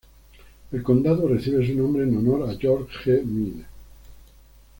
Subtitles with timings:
[0.71, 3.23] El condado recibe su nombre en honor a George G.
[3.23, 3.65] Meade.